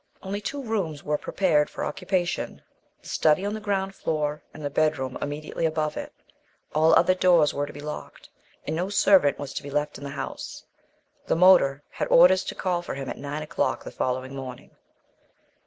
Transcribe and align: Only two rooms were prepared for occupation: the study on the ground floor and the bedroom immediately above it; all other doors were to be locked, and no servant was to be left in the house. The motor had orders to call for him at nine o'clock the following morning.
Only 0.23 0.41
two 0.41 0.63
rooms 0.63 1.03
were 1.03 1.19
prepared 1.19 1.69
for 1.69 1.85
occupation: 1.85 2.63
the 3.03 3.07
study 3.07 3.45
on 3.45 3.53
the 3.53 3.59
ground 3.59 3.93
floor 3.93 4.41
and 4.51 4.65
the 4.65 4.71
bedroom 4.71 5.15
immediately 5.21 5.63
above 5.63 5.95
it; 5.95 6.11
all 6.73 6.95
other 6.95 7.13
doors 7.13 7.53
were 7.53 7.67
to 7.67 7.71
be 7.71 7.81
locked, 7.81 8.27
and 8.65 8.75
no 8.75 8.89
servant 8.89 9.37
was 9.37 9.53
to 9.53 9.61
be 9.61 9.69
left 9.69 9.99
in 9.99 10.03
the 10.03 10.09
house. 10.09 10.63
The 11.27 11.35
motor 11.35 11.83
had 11.91 12.07
orders 12.07 12.43
to 12.45 12.55
call 12.55 12.81
for 12.81 12.95
him 12.95 13.09
at 13.09 13.17
nine 13.19 13.43
o'clock 13.43 13.83
the 13.83 13.91
following 13.91 14.33
morning. 14.35 14.71